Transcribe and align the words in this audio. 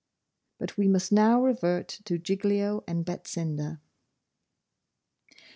But 0.57 0.77
we 0.77 0.87
must 0.87 1.11
now 1.11 1.39
revert 1.39 1.87
to 2.05 2.17
Giglio 2.17 2.83
and 2.87 3.05
Betsinda. 3.05 3.79
XI. 5.29 5.37